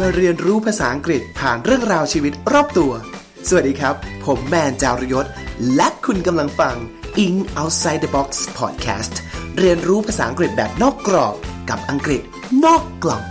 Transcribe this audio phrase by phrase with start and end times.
[0.00, 2.92] มาเรียนรู้ภาษาอังกฤษผ่านเรื่องราวชีวิตรอบตัว
[3.48, 3.94] สวัสดีครับ
[4.24, 5.26] ผมแมนจารยศ
[5.76, 6.76] และคุณกำลังฟัง
[7.24, 9.14] In Outside the Box Podcast
[9.58, 11.34] เรียนรู้ภาษาอังกฤษแบบนอกกรอบ
[11.70, 12.22] กับอังกฤษ
[12.64, 13.22] นอกกล่อง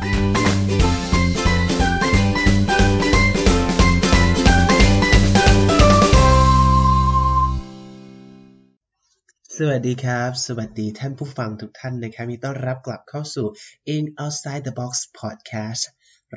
[9.57, 13.47] สวัสดีครับ สวัสดีท่านผู้ฟังทุกท่านนะครับมีต้อนรับกลับเข้าสู่
[13.95, 15.83] In Outside the Box Podcast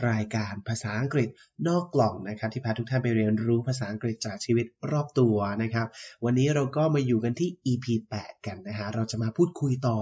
[0.09, 1.29] รายการภาษาอังกฤษ
[1.69, 5.87] นอกกล่องนะครับที่พาทุกท่านไปเรียนรู้ภาษาอังกฤษจากชีวิตรอบตัวนะครับ
[6.25, 7.87] วันนี้เราก็มาอยู่กันที่ EP
[8.21, 9.99] 8 กันนะฮะเราจะมาพูดคุยต่อ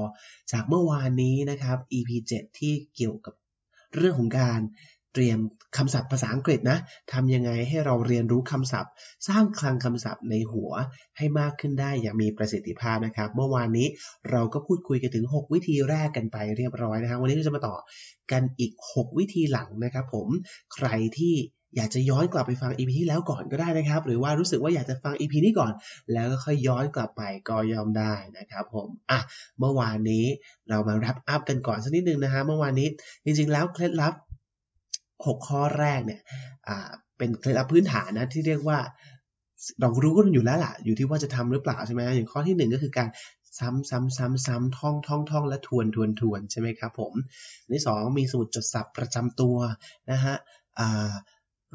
[0.52, 3.34] จากเมื่อวานนี้นะครับ EP 7 ที่เกี่ยวกับ
[3.96, 4.60] เรื่องของการ
[5.14, 5.38] เตรียม
[5.76, 6.78] คำศัพท์ภาษาอังกฤษนะ
[7.12, 8.92] ทำยังไงให้เราเรียนรู้คำศัพท์
[9.28, 10.72] สร้างคลังคำศัพท์ในหัว
[11.18, 13.86] ให้มากขึ้นได้อย่างมีประสิทธิภาพนะครับ เมื่อวานนี้
[14.30, 17.76] เราก็พูดคุยกันถึง 6 วิธีแรกกันไปเรียบร้อยนะครับ วันนี้เราจะมาต่อ
[18.32, 20.28] กันอีก 6 วิธีหลังนะครับผม
[20.74, 21.36] ใครที่
[21.76, 25.72] อยากจะย้อนกลับไปฟัง EP ที่แล้วก่อนก็ได้นะครับ หรือว่ารู้สึกว่าอยากจะฟัง EP นี้ก่อน
[26.12, 29.20] แล้วก็ค่อยย้อนกลับไปก็ยอมได้นะครับผมอะ
[29.58, 30.24] เมื่อวานนี้
[30.68, 32.88] เรามา wrap up กันก่อนสักนิดนึงนะฮะเมื่อวานนี้
[33.24, 34.14] จริงๆแล้วเคล็ดลับ
[35.22, 36.20] 6 ข้อแรกเนี่ย
[37.18, 38.78] เป็นเคล็ดลับพื้นฐานนะที่เรียกว่า
[39.80, 43.08] เรารู้กันอยู่แล้วล่ะ อยู่ที่ว่าจะทำหรือเปล่าใช่ไหมอย่างข้อที่หนึ่งก็คือการ
[43.58, 47.12] ซ้ำซ้ำซ้ำซ้ำท่องท่องท่องและทวนทวนทวนใช่ไหมครับผม
[47.62, 49.56] อันที่สองมีสมุดจดศัพท์ประจำตัว
[50.10, 50.36] นะฮะ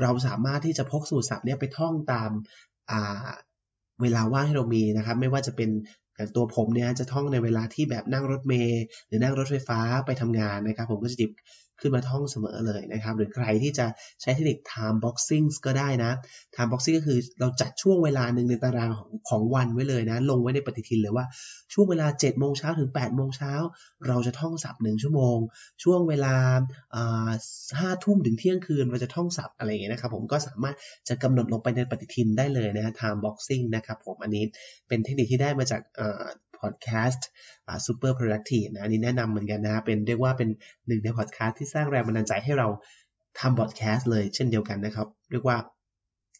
[0.01, 3.01] เราสามารถที่จะพกสมุดศัพท์เนี่ยไปท่องตามา
[4.01, 5.69] เวลาว่างที่เรามีนะครับ ไม่ว่าจะเป็น
[6.15, 11.31] อย่างตัวผมเนี่ยจะท่องในเวลาที่แบบนั่งรถเมล์หรือนั่งรถไฟฟ้าไปทำงานนะครับ ผมก็จะหยิบ
[11.81, 13.85] ขึ้นมาท่องเสมอเลยนะครับ หรือใครที่จะ
[14.21, 16.11] ใช้เทคนิค time boxing ก็ได้นะ
[16.55, 21.25] time boxing ก็คือเราจัดช่วงเวลาหนึ่งในตารางของของวันไว้เลยนะ ลงไว้ในปฏิทินเลยว่า
[21.73, 23.53] ช่วงเวลา7โมงเช้าถึง8โมงเช้า
[24.07, 25.37] เราจะท่องศัพท์หนึ่งชั่วโมง
[25.83, 26.35] ช่วงเวลา
[27.79, 30.75] ห้าทุ่มถึงเที่ยงคืนเราจะท่องศัพท์อะไรอย่างเงี้ยนะครับผมก็สามารถ
[31.09, 34.43] จะกำหนดลงไปในปฏิทินได้เลยนะ time boxing นะครับผมอันนี้
[34.87, 35.81] เป็นเทคนิคที่ได้มาจาก
[36.61, 37.27] พอดแคสต์
[37.87, 40.49] super productive นะอันนี้แนะนำเหมือนกันนะเป็นเรียกว่าเป็น
[40.87, 42.67] หนึ่งในพอดแคสต์ที่สร้างแรงบันดาลใจให้เรา
[43.39, 45.57] ทำพอดแคสต์เลยเช่นเดียวกันนะครับ เรียกว่า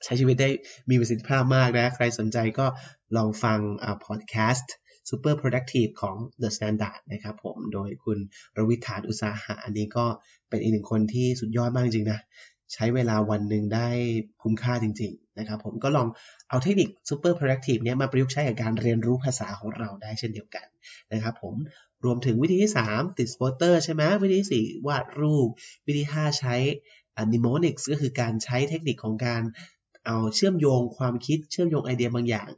[0.03, 0.49] ใช้ชีวิตได้
[0.89, 2.65] มีประสิทธิภาพมากนะ ใครสนใจก็
[3.15, 3.59] ลองฟัง
[4.05, 4.73] พอดแคสต์
[5.09, 8.17] super productive ของ The Standard นะครับผม โดยคุณ
[8.57, 10.05] รวิธานอุตสาหะ อันนี้ก็
[10.49, 12.19] เป็นอีกหนึ่งคนที่สุดยอดมากจริงๆนะ
[12.73, 13.87] ใช้เวลาวันหนึ่งได้
[14.41, 16.07] คุ้มค่าจริงๆ นะครับผมก็ลอง
[16.49, 20.65] เอาเทคนิค super productive เนี้ยมาประยุกต์ใช้กับการเรียนรู้ภาษาของเราได้เช่นเดียวกัน
[21.13, 21.55] นะครับผม
[22.05, 25.47] รวมถึงวิธีที่ 3 ติดสปอเตอร์ใช่ไหมวิธีที่4วาดรูป
[25.87, 26.55] วิธี 5 ใช้
[27.25, 29.41] mnemonics ก็คือการใช้เทคนิคของการ
[30.05, 32.49] เอาเชื่อมโยงความคิดเชื่อมโยงไอเดียบางอย่าง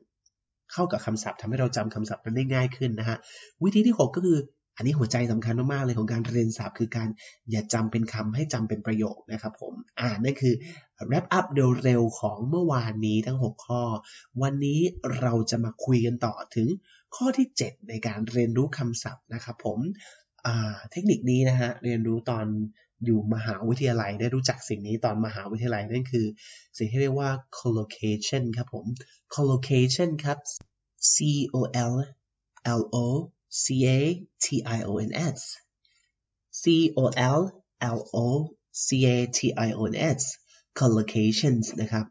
[0.74, 3.18] เข้ากับคำศัพท์ทำให้เราจำคำศัพท์นั้นได้ง่ายขึ้นนะฮะ
[3.64, 4.40] วิธีที่ 6 ก็คือ
[4.81, 7.09] อันนี้หัวใจสำคัญมากๆเลยของการเรียนศัพท์คือการ
[7.52, 10.53] อย่าจำเป็นคำให้จำเป็นประโยคนะครับผมอ่านั่นคือ
[11.09, 11.46] wrap up
[11.84, 13.84] เร็วๆของเมื่อวานนี้ทั้ง 6 ข้อ
[14.41, 14.80] วันนี้
[15.20, 16.68] เราจะมาคุยกันต่อถึง
[17.16, 19.80] ข้อที่ 7 ในการเรียนรู้คำศัพท์นะครับผม
[20.91, 22.46] เทคนิคนี้นะฮะเรียนรู้ตอน
[23.06, 26.25] อยู่มหาวิทยาลัยได้รู้จักสิ่งนี้ตอนมหาวิทยาลัยนั่นคือ
[26.78, 28.86] สิ่งที่เรียกว่า collocation ครับผม
[29.36, 30.38] collocation ครับ
[31.14, 31.16] C
[31.53, 31.58] O
[31.91, 31.94] L
[32.80, 32.97] L O
[33.62, 33.63] C
[33.97, 34.00] A
[34.44, 34.45] T
[34.78, 35.39] I O N S
[36.62, 36.63] C
[36.97, 37.00] O
[37.38, 37.39] L
[37.97, 38.28] L O
[38.85, 40.22] C A T I O N S
[40.79, 42.06] collocations นะครับ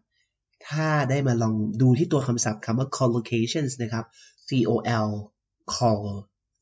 [0.69, 4.05] ถ้าได้มาลองดูที่ตัวคำศัพท์คำว่า collocations นะครับ
[4.49, 4.73] C O
[5.07, 5.09] L
[5.75, 6.05] call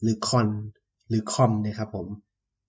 [0.03, 0.49] หรือ con
[1.09, 2.07] หรือ com นะครับผม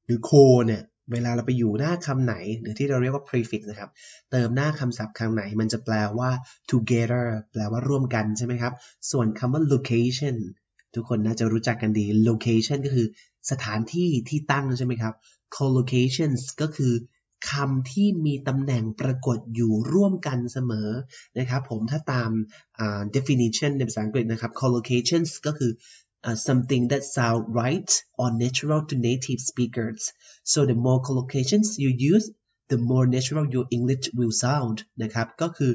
[0.05, 0.81] หรือ co เนี่ย
[1.11, 3.89] เวลาเราไปอยู่หน้าคำไหน หรือที่เราเรียกว่า prefix นะครับ
[4.31, 6.29] เติมหน้าคำศัพท์คำไหน มันจะแปลว่า
[6.71, 8.73] together แปลว่าร่วมกันใช่ไหมครับ
[9.11, 10.35] ส่วนคำว่า location
[10.95, 13.07] ทุกคนน่าจะรู้จักกันดี location ก็คือ
[13.51, 15.13] สถานที่ที่ตั้งใช่ไหมครับ
[15.57, 16.93] collocations ก็คือ
[17.51, 20.89] คำที่มีตำแหน่งปรากฏอยู่ร่วมกันเสมอ
[21.37, 22.31] นะครับผมถ้าตาม
[22.83, 25.71] uh, definition ในภาษาอังกฤษนะครับ collocations ก็คือ
[26.27, 27.89] uh, something that sound right
[28.21, 30.01] or natural to native speakers
[30.51, 32.25] so the more collocations you use
[32.71, 35.71] the more natural your English will sound นะครับก็คือ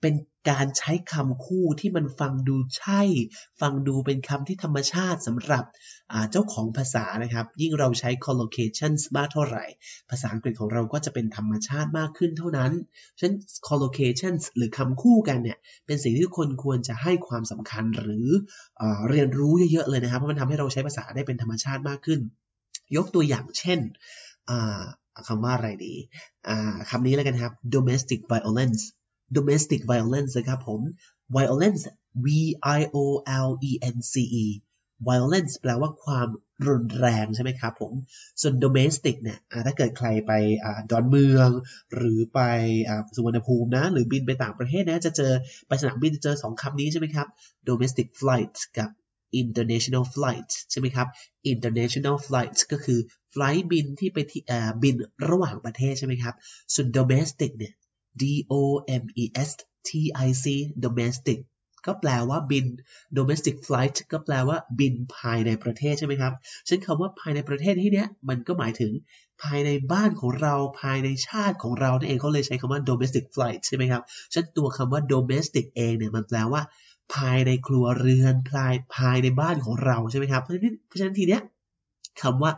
[0.00, 0.14] เป็น
[0.50, 3.02] การใช้คำคู่ที่มันฟังดูใช่
[3.60, 5.64] ฟังดูเป็นคำที่ธรรมชาติสำหรับ
[6.30, 9.64] เจ้าของภาษานะครับ ยิ่งเราใช้ collocations มากเท่าไหร่
[10.10, 12.72] ภาษาอังกฤษของเราก็จะเป็นธรรมชาติมากขึ้นเท่านั้น
[13.18, 13.36] ฉะนั้น
[13.68, 18.28] collocations หรือคำคู่กันเนี่ย เป็นสิ่งที่ทุกคนควรจะให้ความสำคัญหรือ
[18.78, 22.20] เอเรียนรู้เยอะๆเลยนะครับ เพราะมันทำให้เราใช้ภาษาได้เป็นธรรมชาติมากขึ้น
[22.96, 23.80] ยกตัวอย่างเช่น
[25.28, 25.94] คำว่าอะไรดี
[26.90, 28.82] คำนี้แล้วกันครับ domestic violence
[29.36, 30.80] domestic violence นะครับผม
[31.36, 31.82] violence
[32.24, 32.26] V
[32.78, 33.04] I O
[33.46, 34.14] L E N C
[34.44, 34.46] E
[35.08, 36.28] violence แปลว่าความ
[36.68, 37.92] รุนแรงใช่ไหมครับผม
[38.40, 40.32] ส่วน domestic เนี่ยถ้าเกิดใครไป
[40.90, 41.48] ดอนเมือง
[41.94, 42.40] หรือไป
[43.14, 45.32] สุวรรณภูมินะ หรือบินไปต่างประเทศนะ จะเจอ
[45.68, 47.28] ไปสนามบินจะเจอสองคำนี้ใช่ไหมครับ
[47.68, 48.90] domestic flight กับ
[49.42, 51.08] international flight ใช่ไหมครับ
[51.52, 52.98] international flight ก็คือ
[53.34, 54.42] flight บินที่ไปที่
[54.82, 54.94] บิน
[55.28, 56.34] ระหว่างประเทศใช่ไหมครับ
[56.74, 57.74] ส่วน domestic เนี่ย
[58.20, 58.22] D
[58.52, 58.54] O
[59.02, 59.50] M E S
[59.88, 59.90] T
[60.26, 60.44] I C
[60.84, 61.38] domestic
[61.86, 62.66] ก็แปลว่าบิน
[63.18, 66.32] domestic flight ก็แปลว่าบินภายในประเทศใช่ไหมครับ
[66.66, 68.92] ฉะนั้นคำว่าภายในประเทศที่เนี้ยมันก็หมายถึง
[69.42, 74.02] ภายในบ้านของเราภายในชาติของเรานั่นเองเขาเลยใช้คำว่า domestic flight ใช่ไหมครับ
[74.32, 76.62] ฉะนั้นตัวคำว่า domestic เองเนี่ยมันแปลว่า
[77.14, 81.42] ภายในครัวเรือนภายภายในบ้านของเราใช่ไหมครับเพราะฉะนั้นทีเนี้ย
[82.22, 82.52] คำว่า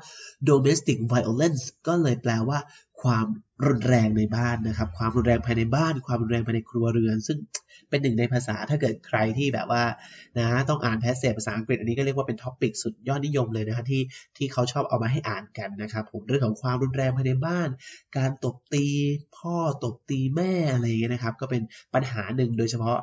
[0.48, 2.58] domestic violence ก็เลยแปลว่า
[3.02, 3.26] ความ
[3.66, 7.38] รุนแรงในบ้านนะครับ ความรุนแรงภายในบ้าน ความรุนแรงภายในครัวเรือน ซึ่ง
[7.90, 9.82] เป็นหนึ่งในภาษาถ้าเกิดใครที่แบบว่า
[10.38, 14.02] นะต้องอ่าน passage ภาษาอังกฤษอันนี้ก็เรียกว่าเป็น topic สุดยอดนิยมเลยนะฮะที่
[14.36, 17.68] ที่เขาชอบเอามาให้อ่านกันนะครับผมเรื่องของความรุนแรงภายในบ้าน
[18.16, 18.86] การตบตี
[19.36, 21.62] พ่อตบตีแม่อะไรอย่างเงี้ยนะครับ ก็เป็น
[21.94, 22.98] ปัญหาหนึ่งโดยเฉพาะ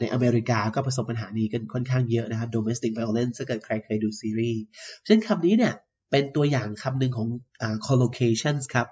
[0.00, 4.62] ในอเมริกาก็ประสบปัญหานี้กันค่อนข้างเยอะนะครับ domestic violence ถ้าเกิดใครเคยดูซีรีส์
[5.06, 5.74] เช่นคำนี้เนี่ย
[6.10, 7.28] เป็นตัวอย่างคำหนึ่งของ
[7.86, 8.86] collocations ครับ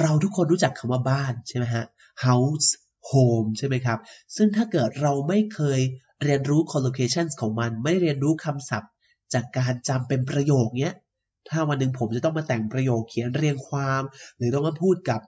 [0.00, 1.84] เราทุกคนรู้จักคำว่าบ้านใช่ไหมฮะ
[2.24, 2.68] house
[3.10, 3.98] home ใช่ไหมครับ
[4.36, 5.80] ซึ่งถ้าเกิดเราไม่เคย
[6.24, 8.90] เรียนรู้ collocations ของมัน ไม่เรียนรู้คำศัพท์
[9.34, 10.94] จากการจำเป็นประโยคเนี้ย
[11.50, 14.02] ถ้าวันหนึ่งผมจะต้องมาแต่งประโยคเขียนเรียงความ
[14.36, 15.20] หรือต้องมาพูดกับ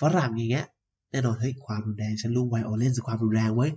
[0.00, 0.66] ฝรั่งอย่างเงี้ย
[1.10, 3.68] แน่นอนเฮ้ยความรุนแรงฉันรู้ไวโอเลนส์ความรุนแรงไว้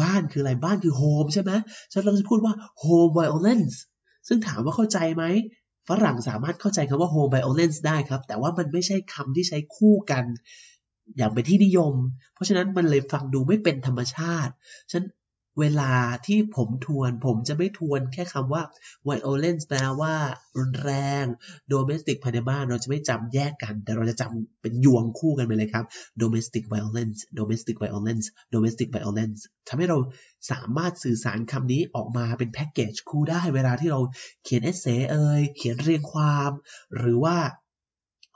[0.00, 1.52] บ้านคืออะไรบ้านคือโฮมใช่ไหม
[1.92, 3.82] ฉันกำลังจะพูดว่าโฮมไวโอเลนส์
[4.28, 5.24] ซึ่งถามว่าเข้าใจไหม
[5.88, 10.24] ฝรั่งสามารถเข้าใจคำว่า home violence ได้ครับ แต่ว่ามันไม่ใช่คำที่ใช้คู่กัน
[11.16, 11.94] อย่างเป็นที่นิยม
[12.34, 14.52] เพราะฉะนั้นมันเลยฟังดูไม่เป็นธรรมชาติ
[14.92, 15.02] ฉัน
[15.60, 15.92] เวลา
[16.26, 18.62] ที่ผมทวน ผมจะไม่ทวนแค่คำว่า
[19.08, 20.14] violence แปลว่า
[20.58, 20.92] รุนแร
[21.22, 21.24] ง
[21.72, 25.84] domestic ภายในบ้านเราจะไม่จำแยกกัน แต่เราจะจำเป็นยวงคู่กันไปเลยครับ
[26.22, 29.98] domestic violence domestic violence domestic violence ทำให้เรา
[30.50, 34.00] สามารถสื่อสารคำนี้ออกมาเป็นแพ็กเกจคู่ได้เวลาที่เรา
[34.44, 36.50] เขียนเอเซเอ่ยเขียนเรียงความ
[36.96, 37.36] หรือว่า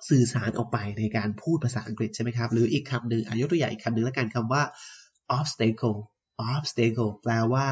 [0.08, 4.62] สื่อสารออกไปในการพูดภาษาอังกฤษใช่ไหมครับ หรืออีกคำหนึ่งอายกตัวอย่างอีกคำหนึ่งแล้วกันคำว่า
[5.36, 5.98] obstacle
[6.52, 7.66] obstacle แปลว่า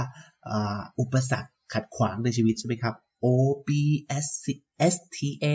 [1.01, 3.27] อุปสรรคขัดขวางในชีวิตใช่ไหมครับ O
[3.69, 3.71] B
[4.25, 4.27] S
[4.93, 5.19] S T
[5.53, 5.55] A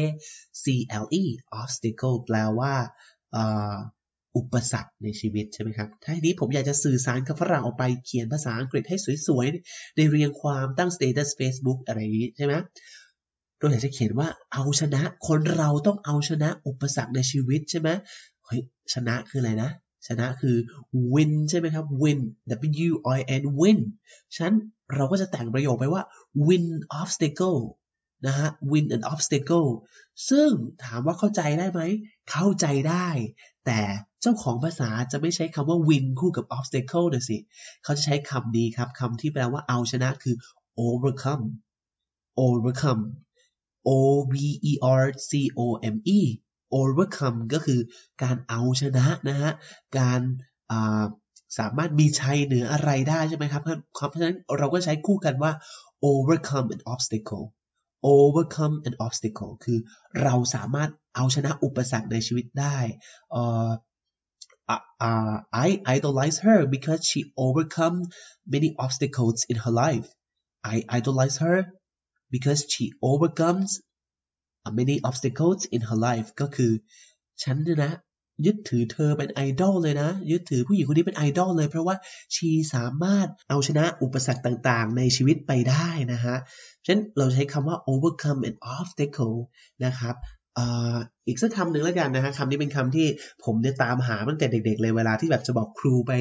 [0.64, 0.66] C
[1.04, 1.24] L E
[1.60, 2.74] obstacle แปลว่า
[4.38, 8.98] อุปสรรคในชีวิตใช่ไหมครับ ถ้าทีนี้ผมอยากจะสื่อสารกับฝรั่งออกไปเขียนภาษาอังกฤษให้
[9.28, 12.54] สวยๆ ในเรียงความตั้ง status Facebook อะไรนี้ใช่ไหม
[13.58, 17.90] เราอยากจะเขียนว่าเอาชนะ คนเราต้องเอาชนะอุปสรรคในชีวิตใช่ไหม
[18.46, 18.62] เฮ้ย
[18.94, 19.70] ชนะคืออะไรนะ
[20.08, 20.58] ชนะคือ
[21.14, 22.20] win ใช่ไหมครับ win
[22.88, 23.80] W I N win
[24.36, 24.56] ฉะนั้น
[24.96, 26.04] เราก็จะแต่งประโยคไปว่า
[26.48, 26.66] win
[27.00, 27.60] obstacle
[28.28, 29.70] นะฮะ win an obstacle
[30.30, 30.50] ซึ่ง
[30.84, 31.82] ถามว่าเข้าใจได้ไหม
[32.32, 33.08] เข้าใจได้
[33.66, 33.80] แต่
[34.22, 37.38] เจ้าของภาษาจะไม่ใช้คำว่า win คู่กับ obstacle นะสิ
[37.84, 40.36] เขาจะใช้คำนี้ครับคำที่แปลว่าเอาชนะคือ
[40.86, 41.46] overcome
[42.44, 43.04] overcome
[43.88, 43.90] O
[44.34, 44.36] V
[44.70, 45.62] E R C O
[45.96, 46.20] M E
[46.80, 47.80] overcome ก็คือ
[48.24, 49.52] การเอาชนะนะฮะ
[50.00, 50.22] การ
[51.60, 53.68] สามารถมีชัยเหนืออะไรได้ใช่ไหมครับเพ
[54.14, 55.52] ราะฉะนั้นเราก็ใช้คู่กันว่า
[56.12, 57.46] overcome an obstacle
[58.14, 59.80] overcome an obstacle คือ
[60.24, 62.78] เราสามารถเอาชนะอุปสรรคในชีวิตได้
[63.40, 63.72] uh,
[65.08, 65.36] uh,
[65.66, 67.98] I idolize her because she overcome
[68.54, 70.08] many obstacles in her life
[70.74, 71.58] I idolize her
[72.34, 73.70] because she overcomes
[74.78, 76.72] many obstacles in her life ก็คือ
[77.44, 77.94] ฉันเนี่ยนะ
[78.46, 81.96] ยึดถือเธอเป็นไอดอลเลยนะ ยึดถือผู้หญิงคนนี้เป็นไอดอลเลย เพราะว่า
[82.36, 86.38] ชีสามารถเอาชนะอุปสรรคต่างๆ ในชีวิตไปได้นะฮะ
[86.86, 89.38] ฉะนั้นเราใช้คำว่า overcome an obstacle
[89.86, 90.16] นะครับ
[91.28, 93.08] อีกสักคำหนึ่งแล้วกันนะฮะคำนี้เป็นคำที่
[93.44, 96.12] ผมเนี่ยตามหาตั้งแต่เด็ก ๆ เลยเวลาที่แบบจะบอกครูไป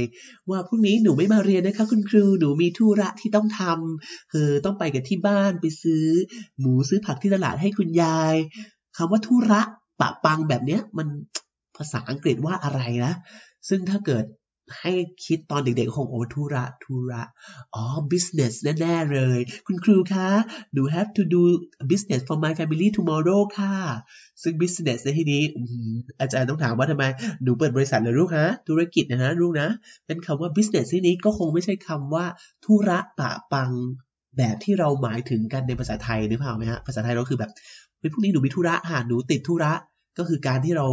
[0.51, 6.07] ว่าพรุ่งนี้หนูไม่มาเรียนนะคะคุณครูหนูมีธุระที่ต้องทำคือต้องไปกับที่บ้านไปซื้อ
[6.61, 8.35] หมูซื้อผักที่ตลาดให้คุณยาย
[8.97, 9.63] คำว่าธุระ
[10.01, 11.09] ปะปังแบบเนี้ยมัน
[11.77, 13.15] ภาษาอังกฤษว่าอะไรนะ
[13.69, 14.25] ซึ่งถ้าเกิด
[14.81, 14.93] ให้
[15.25, 17.23] คิดตอนเด็กๆคงโอ้ธุระธุระ
[17.75, 20.29] อ๋อ business แน่ๆเลย คุณครูคะ
[20.73, 21.43] หนู have to do
[21.91, 23.75] business for my family tomorrow ค่ะ
[24.43, 25.43] ซึ่ง business ในที่นี้
[26.21, 27.05] อาจารย์ต้องถามว่าทำไม
[27.43, 29.69] หนูเปิดบริษัทเหรอลูกฮะ ธุรกิจนะฮะลูกนะ
[30.07, 32.25] เป็นคำว่า business ที่นี้ก็คงไม่ใช่คำว่า
[32.65, 33.73] ธุระปะปัง
[34.37, 37.51] แบบที่เราหมายถึงกันในภาษาไทยนึกภาพไหมฮะ ภาษาไทยเราคือแบบ
[37.99, 39.73] เฮ้ยพรุ่งนี้หนูมีธุระค่ะหนูติดธุระ
[40.21, 40.87] ก็คือการที่เรา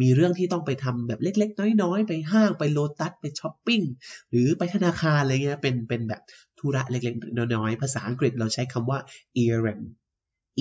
[0.00, 3.82] มีเรื่องที่ต้องไปทำแบบเล็ก ๆ น้อย ๆ ไปห้างไปโลตัสไปช้อปปิ้ง
[4.30, 6.22] หรือไปธนาคารอะไรเงี้ยเป็นเป็นแบบ
[6.58, 8.98] ธุระเล็กๆ น้อยๆ ภาษาอังกฤษเราใช้คำว่า
[9.44, 9.84] errand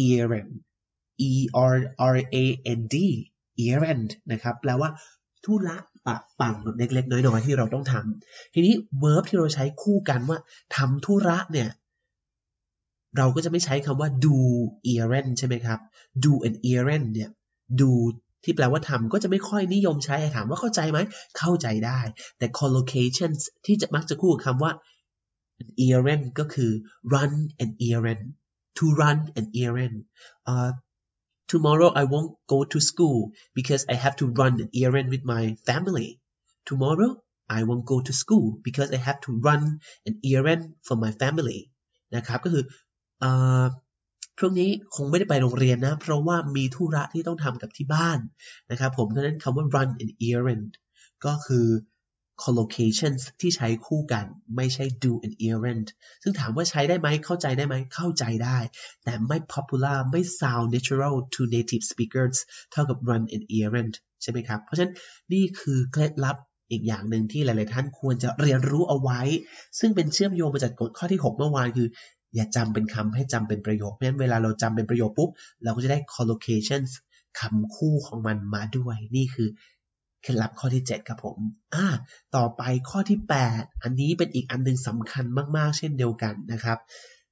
[0.05, 0.51] errand
[1.29, 1.31] e
[1.73, 1.75] r
[2.15, 2.45] r a
[2.79, 2.95] n d
[3.67, 4.89] errand นะครับแปลว่า
[5.45, 10.39] ธุระปะปังเล็กๆ น้อยๆ ที่เราต้องทำทีนี้ verb ที่เราใช้คู่กันว่า
[10.75, 11.69] ทำธุระเนี่ย
[13.17, 14.37] เราก็จะไม่ใช้คำว่า do
[14.93, 15.79] errand ใช่ไหมครับ
[16.23, 17.29] do an errand เนี่ย
[17.81, 17.91] do
[18.43, 20.99] ที่แปลว่าทำก็จะไม่ค่อยนิยมใช้ถามว่าเข้าใจไหม
[21.37, 21.99] เข้าใจได้
[22.37, 24.71] แต่ collocations ที่จะมักจะคู่กับคำว่า
[25.61, 26.71] an errand ก็คือ
[27.13, 27.33] run
[27.63, 28.25] an errand
[28.77, 29.97] to run an errand
[30.51, 30.71] uh,
[31.51, 33.19] tomorrow I won't go to school
[33.57, 36.09] because I have to run an errand with my family
[36.69, 37.11] tomorrow
[37.57, 39.61] I won't go to school because I have to run
[40.09, 41.59] an errand for my family
[42.15, 42.63] นะครับก็คือ
[44.37, 48.19] พรุ่งนี้คงไม่ได้ไปโรงเรียนนะ เพราะว่ามีธุระที่ต้องทำกับที่บ้าน
[48.71, 50.71] นะครับผมดังนั้นคำว่า run an errand
[51.25, 51.67] ก็คือ
[52.43, 54.25] collocations ที่ใช้คู่กัน
[54.55, 55.87] ไม่ใช่ do an errand
[56.23, 58.57] ซึ่งถามว่าใช้ได้ไหมเข้าใจได้ไหมเข้าใจได้
[59.03, 62.37] แต่ไม่ popular ไม่ sound natural to native speakers
[62.71, 64.93] เท่ากับ run an errand ใช่ไหมครับ เพราะฉะนั้น
[65.33, 66.37] นี่คือเคล็ดลับ
[66.71, 69.21] อีกอย่างหนึ่งที่หลาย ๆ ท่านควรจะเรียนรู้เอาไว้
[69.79, 71.87] ซึ่งเป็นเชื่อมโยงมาจากกฎข้อที่ 6 เมื่อวานคือ
[72.35, 75.29] อย่าจำเป็นคำให้จำเป็นประโยคเพราะฉะนั้นเวลาเราจำเป็นประโยคปุ๊บ
[75.63, 76.91] เราก็จะได้ collocations
[77.39, 79.49] คำคู่ของมันมาด้วย นี่คือ
[80.21, 81.37] เคล็ดลับข้อที่ 7 ครับผม
[81.75, 81.85] อ่า
[82.35, 83.19] ต่อไปข้อที่
[83.51, 85.25] 8 อันนี้เป็นอีกอันหนึ่งสำคัญ
[85.57, 86.77] มากๆ เช่นเดียวกันนะครับ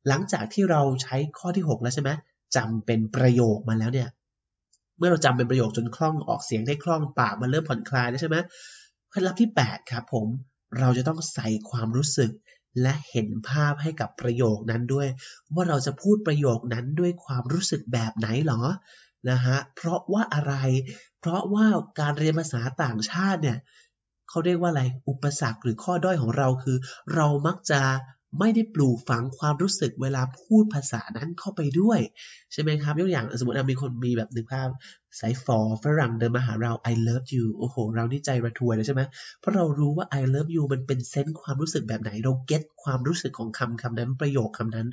[0.07, 2.11] หลังจากที่เราใช้ข้อที่ 6 แล้วใช่ไหม
[2.55, 4.09] จำเป็นประโยคมาแล้วเนี่ย
[4.97, 8.37] เมื่อเราจำเป็นประโยคจนคล่องออกเสียงได้คล่องปากมันเริ่มผ่อนคลายแล้วใช่ไหม
[9.09, 10.27] เคล็ดลับที่ 8 ครับผม
[10.79, 12.31] เราจะต้องใส่ความรู้สึก
[12.81, 15.07] และเห็นภาพให้กับประโยคนั้นด้วย
[15.53, 18.61] ว่าเราจะพูดประโยคนั้นด้วยความรู้สึกแบบไหนหรอ
[19.29, 20.53] นะฮะเพราะว่าอะไร
[21.19, 21.65] เพราะว่า
[21.99, 23.57] การเรียนภาษาต่างชาติเนี่ย
[24.29, 26.77] เขาเรียกว่าอะไรอุปสรรคหรือข้อด้อยของเราคือ
[27.15, 27.81] เรามักจะ
[28.39, 31.99] ไม่ได้ปลูกฝังความรู้สึกเวลาพูดภาษานั้นเข้าไปด้วย
[32.51, 34.69] ใช่ไหมครับยกอย่างสมมติมีคนมีแบบนึกภาพ
[35.19, 39.01] สายฟอฝรั่งเดินมาหาเรา I love you โอ้โห เรานี่ใจระทวยเลยใช่ไหม
[39.39, 44.87] เพราะเรารู้ว่า I love you มันเป็นเซนส์ความรู้สึกแบบไหน เราเก็ตความรู้สึกของคำคำนั้นประโยคคำนั้น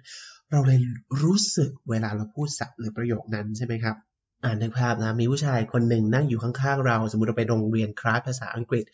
[0.50, 0.80] เราเลย
[1.22, 3.96] รู้สึกเวลาเราพูดสับหรือประโยคนั้นใช่ไหมครับ
[4.44, 8.84] อ่านในภาพนะมีผู้ชายคนหนึ่งนั่งอยู่ข้างๆเรา สมมติเราไปโรงเรียนคลาสภาษาอังกฤษ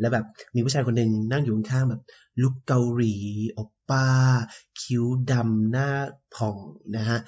[0.00, 0.24] แล้วแบบ
[0.54, 2.02] มีผู้ชายคนหนึ่งนั่งอยู่ข้างๆแบบ
[2.42, 3.16] ลุกเกาหลี
[3.58, 4.06] อบป้า
[4.80, 5.88] คิ้วดำหน้า
[6.34, 6.56] ผ่อง
[6.96, 7.18] นะฮะ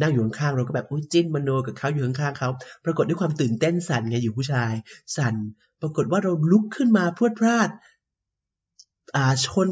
[0.00, 2.48] นั่งอยู่ข้างๆเราก็แบบอุ้ยจิ้นมโนกับเขาอยู่ข้างๆเขา
[2.84, 4.72] ปรากฏด้วยความตื่นเต้นสั่นไงอยู่ผู้ชาย
[5.16, 5.34] สั่น
[5.80, 7.68] ปรากฏว่าเราลุกขึ้นมาพรวดพลาด
[9.16, 9.68] อ่าชน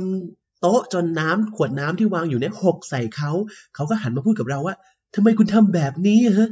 [0.61, 3.31] โต๊ะจนน้ำขวดน้ำที่วางอยู่เนี่ยหกใส่เขา
[3.75, 4.75] เขาก็หันมาพูดกับเราว่า
[5.15, 6.51] ทำไมคุณทำแบบนี้ฮะ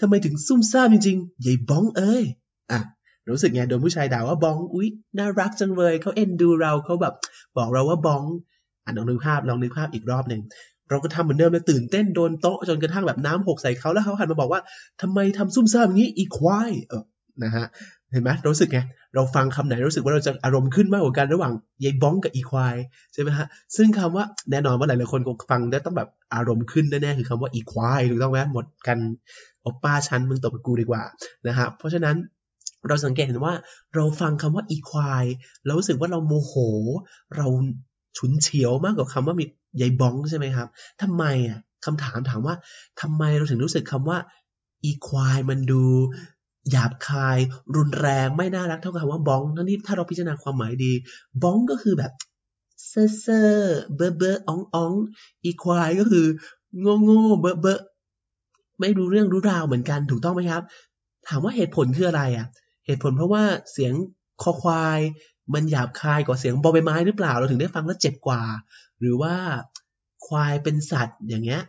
[0.00, 2.24] ทำไมถึงซุ่มซ่ามจริงๆใหญ่บ้องเอ้ย
[2.70, 2.80] อะ
[3.28, 7.14] รู้สึกไงโดนผู้ชายด่าว่าบ้องอุ๊ยน่ารักจังเลยเขาเอ็นดูเราเขาแบบ
[7.56, 8.22] บอกเราว่าบ้อง
[8.84, 10.42] อะลองนึกภาพลองนึกภาพอีกรอบหนึ่ง
[10.90, 14.60] เราก็ทำเหมือนเดิมเลยตื่นเต้นโดนโต๊ะจนกระทั่งแบบน้ำหกใส่เขาแล้วเขาหันมาบอกว่า
[15.02, 17.04] ทำไมทำซุ่มซ่ามอย่างนี้อีควายเออ
[17.44, 17.66] นะฮะ
[18.12, 18.80] เห็นไหมรู้สึกไง
[19.14, 21.52] เราฟังคำไหนรู้สึกว่าเราจะอารมณ์ขึ้นมากกว่ากันระหว่าง
[21.84, 22.74] ยายบ้องกับอีควาย
[23.12, 28.98] ใช่ไหมฮะซึ่งคำว่าแน่นอนว่าหลายๆคนคงฟังได้ต้องแบบอารมณ์ขึ้นแน่ๆคือคำว่าอีควายถูกต้องไหมหมดกัน
[29.62, 31.02] โอป้าชั้นมึงตบกูดีกว่า
[31.46, 32.16] นะฮะเพราะฉะนั้น
[32.88, 33.54] เราสังเกตเห็นว่า
[33.94, 35.24] เราฟังคำว่าอีควาย
[35.64, 36.54] เรารู้สึกว่าเราโมโห
[37.36, 37.46] เรา
[38.18, 39.44] ฉุนเฉียวมากกว่าคำว่ามี
[39.80, 40.68] ยายบ้องใช่ไหมครับ
[41.02, 42.54] ทำไมอะคำถามถามว่า
[43.00, 44.18] ทำไมเราถึงรู้สึกคำว่า
[44.84, 45.82] อีควายมันดู
[46.70, 47.38] หยาบคาย
[47.76, 50.92] รุนแรงไม่น่ารักเท่ากับคำว่าบ้องทั้งที่ถ้าเราพิจารณาความหมายดี
[51.42, 52.12] บ้องก็คือแบบ
[52.86, 53.50] เซ่อเซ่อ
[53.96, 54.92] เบอเบออองออง
[55.44, 56.26] อีควายก็คือ
[56.80, 57.78] โง่โง่เบอเบอ
[58.80, 60.62] ไม่รู้เรื่องรู้ราวเหมือนกันถูกต้องไหมครับ
[61.28, 62.46] ถามว่าเหตุผลคืออะไรอะ
[62.86, 63.92] เหตุผลเพราะว่าเสียง
[64.42, 64.98] คอควาย
[65.54, 68.42] มันหยาบคายกว่าเสียงบอใบไม้หรือเปล่าเราถึงได้ฟังแล้วเจ็บกว่า
[69.00, 69.34] หรือว่า
[70.26, 71.62] ควายเป็นสัตว์อย่างเงี้ย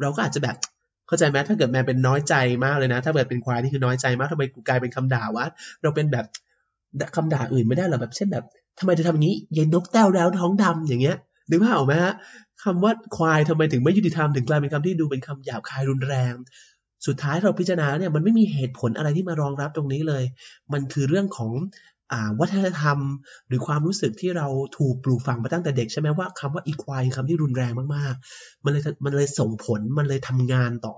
[0.00, 0.56] เราก็อาจจะแบบ
[1.06, 2.34] เข้าใจไหมถ้าเกิดแม่เป็นน้อยใจ
[2.64, 5.46] มากเลยนะ ถ้าเกิดเป็นควายนี่คือน้อยใจมากทำไมกูกลายเป็นคำด่าวะ
[5.82, 6.26] เราเป็นแบบ
[7.16, 8.44] คำด่าอื่นไม่ได้หรอแบบ เช่นแบบ
[8.78, 11.16] ทำไมเธอทำอย่างนี้ยายนกแต้วแล้วท้องดำอย่างเงี้ย
[11.50, 12.14] นึกภาพออกไหมฮะ
[12.62, 16.34] คำว่าควายทำไมถึงไม่ยุติธรรมถึงกลายเป็นคำที่ดูเป็นคำหยาบคายรุนแรง
[17.06, 20.24] สุดท้ายเราพิจารณาเนี่ยมันไม่มีเหตุผลอะไรที่มารองรับตรงนี้เลย
[20.72, 21.50] มันคือเรื่องของ
[22.40, 22.98] วัฒนธรรม
[23.48, 24.46] หรือความรู้สึกที่เรา
[24.78, 30.96] ถูกปลูกฝังมาตั้งแต่เด็กใช่ไหมว่าคำว่าอีควายคำที่รุนแรงมากๆ มันเลยมันเลยส่งผลมันเลยทำงานต่อ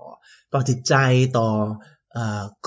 [0.53, 0.93] ต่อจิตใจ
[1.37, 1.49] ต่อ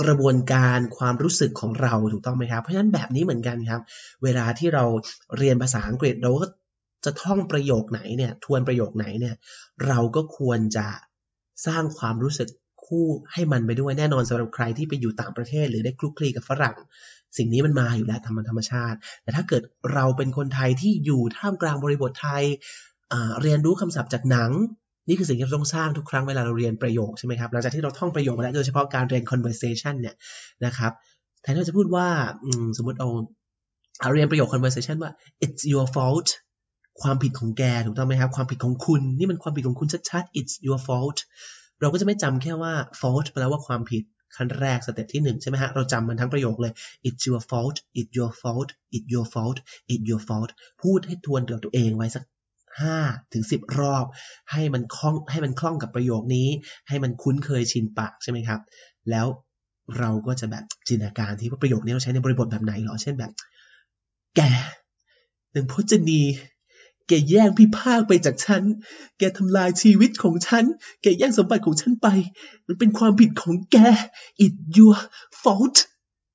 [0.00, 3.80] กระบวนการความรู้สึกของเราถูกต้องไหมครับ เพราะฉะนั้นแบบนี้เหมือนกันครับ
[4.24, 4.84] เวลาที่เรา
[5.38, 6.46] เรียนภาษาอังกฤษเราก็
[7.04, 9.34] จะท่องประโยคไหนเนี่ยทวนประโยคไหนเนี่ย
[9.86, 10.86] เราก็ควรจะ
[11.66, 12.48] สร้างความรู้สึก
[12.86, 16.76] คู่ให้มันไปด้วยแน่นอนสำหรับใครที่ไปอยู่ต่างประเทศ หรือได้คลุกคลีกับฝรั่ง
[17.38, 19.62] สิ่งนี้มันมาอยู่แล้วธรรมธรรมชาติ แต่ถ้าเกิด
[19.94, 22.44] เราเป็นคนไทยที่อยู่ท่ามกลางบริบทไทย
[23.42, 24.50] เรียนรู้คำศัพท์จากหนัง
[25.08, 30.14] นี่คือสิ่งที่เราต้องสร้างทุกครั้งเวลาเราเรียนประโยคใช่ไหมครับหลังจากที่เราท่องประโยคมาแล้วโดยเฉพาะการเรียน conversation เนี่ย
[30.64, 30.92] นะครับ
[31.42, 32.06] แทนที่จะพูดว่า
[32.76, 35.12] สมมติเอาเรียนประโยค conversation ว่า
[35.44, 36.28] it's your fault
[37.02, 41.18] ความผิดของแกถูกต้องไหมครับ ความผิดของคุณ นี่มันความผิดของคุณชัดๆ it's your fault
[41.80, 44.02] เราก็จะไม่จำแค่ว่า fault แปลว่าความผิด
[44.36, 46.72] ขั้นแรก step ที่หนึ่งใช่ไหมฮะ เราจำมันทั้งประโยคเลย
[47.08, 49.58] it's your fault it's your fault it's your fault
[49.92, 50.50] it's your fault
[50.82, 52.24] พูดให้ทวนกับตัวเองไว้สัก
[52.80, 52.98] ห้า
[53.32, 54.04] ถึงสิบรอบ
[54.52, 56.48] ให้มันคล่องให้มันคล่องกับประโยคนี้
[56.88, 58.60] ให้มันคุ้นเคยชินปากใช่ไหมครับ
[59.10, 59.26] แล้ว
[59.98, 63.32] เราก็จะแบบจินตนาการที่ว่าประโยคนี้เราใช้ในบริบทแบบไหนหรอ เช่นแบบ
[64.36, 64.40] แก
[65.52, 66.20] หนึ่งพจนี
[67.10, 68.62] แกแย่งพี่ภาคไปจากฉัน
[69.18, 70.64] แกทำลายชีวิตของฉัน
[71.02, 72.08] แกแย่งสมบัติของฉันไป
[72.66, 73.76] มันเป็นความผิดของแก
[74.44, 74.96] it your
[75.42, 75.78] fault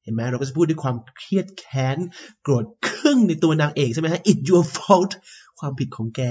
[0.04, 1.98] เห็นไหมเราก็จะพูดด้วยความเครียดแค้น
[2.42, 5.12] โกรธครึ่งในตัวนางเอกใช่ไหมฮะ it your fault
[5.60, 6.22] ความผิดของแก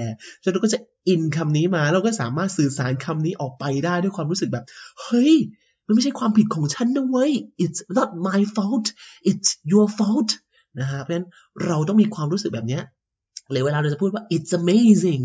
[0.42, 4.64] ฉะนั้นเราก็จะอินคำนี้มา เราก็สามารถสื่อสารคำนี้ออกไปได้ด้วยความรู้สึกแบบ
[5.02, 5.34] เฮ้ย
[5.86, 7.32] มันไม่ใช่ความผิดของฉันนะเว้ย
[7.64, 8.86] it's not my fault
[9.30, 10.30] it's your fault
[10.80, 11.28] นะฮะ เพราะฉะนั้น
[11.66, 12.80] เราต้องมีความรู้สึกแบบนี้
[13.50, 15.22] หรือเวลาเราจะพูดว่า it's amazing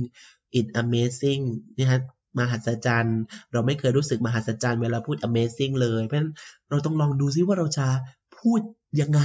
[0.57, 1.43] it's amazing
[1.77, 1.99] นะฮะ
[2.39, 3.19] มหัศจรรย์
[3.51, 6.31] เราไม่เคยรู้สึกมหัศจรรย์เวลาพูด amazing เลยเพราะฉะนั้น
[6.69, 7.87] เราต้องลองดูซิว่าเราจะ
[8.39, 8.61] พูด
[9.01, 9.21] ยังไง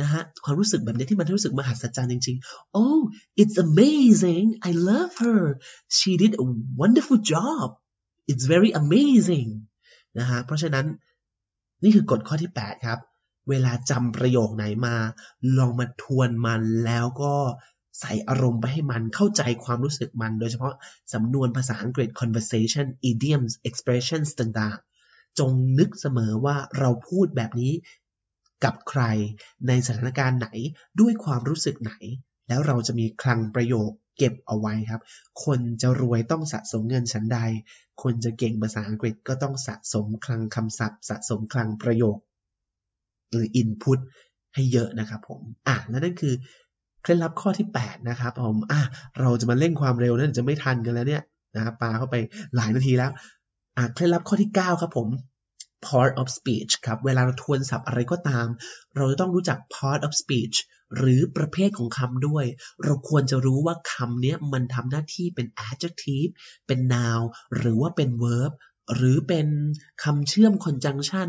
[0.00, 3.00] นะฮะความรู้สึกแบบนี้ที่มันรู้สึกมหัศจรรย์จริงๆ oh
[3.40, 5.42] it's amazing I love her
[5.96, 6.44] she did a
[6.80, 7.66] wonderful job
[8.30, 9.48] it's very amazing
[10.18, 10.86] นะฮะเพราะฉะนั้น
[11.82, 12.98] นี่คือกฎข้อที่ 8 ครับ
[13.48, 14.96] เวลาจำประโยคไหนมา
[15.58, 17.34] ลองมาทวนมันแล้วก็
[18.00, 20.74] ใส่อารมณ์ไปให้มันเข้าใจความรู้สึกมัน โดยเฉพาะ
[21.14, 27.72] สำนวนภาษาอังกฤษ conversation idioms expressions ต่างๆ จงนึกเสมอว่าเราพูดแบบนี้
[28.64, 29.02] กับใคร
[29.68, 30.48] ในสถานการณ์ไหน
[31.00, 31.92] ด้วยความรู้สึกไหน
[32.48, 35.02] แล้วเราจะมีคลังประโยคเก็บเอาไว้ครับ
[35.44, 37.38] คนจะรวยต้องสะสมเงินชั้นใด
[38.02, 42.18] คนจะเก่งภาษาอังกฤษก็ต้องสะสมคลังคำศัพท์ สะสมคลังประโยค
[43.30, 43.98] หรือ input
[44.54, 46.34] ให้เยอะนะครับผม อะและนั่นคือ
[47.08, 48.80] ล็ดลับข้อที่ 8 นะครับผมอะ
[49.20, 51.22] เราจะมาเร่งความเร็วนั่นจะไม่ทันกันแล้วเนี่ย
[51.56, 52.16] นะครับปาเข้าไป
[52.56, 53.10] หลายนาทีแล้ว
[53.76, 55.08] อะเคล็ดลับข้อที่ 9 ครับผม
[55.86, 58.46] part of speech ครับ เวลาเราทวนศัพท์อะไรก็ตาม
[58.96, 60.56] เราจะต้องรู้จัก part of speech
[60.96, 62.44] หรือประเภทของคำด้วย
[62.84, 66.30] เราควรจะรู้ว่าคำนี้มันทำหน้าที่เป็น adjective
[66.66, 67.22] เป็น noun
[67.56, 68.52] หรือว่าเป็น verb
[68.94, 69.46] หรือเป็น
[70.04, 71.28] คำเชื่อม conjunction